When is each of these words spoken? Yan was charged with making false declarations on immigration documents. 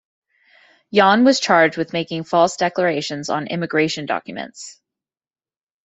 Yan 0.89 1.23
was 1.25 1.39
charged 1.39 1.77
with 1.77 1.93
making 1.93 2.23
false 2.23 2.57
declarations 2.57 3.29
on 3.29 3.45
immigration 3.45 4.07
documents. 4.07 4.81